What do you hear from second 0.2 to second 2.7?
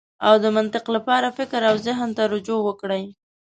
او د منطق لپاره فکر او زهن ته رجوع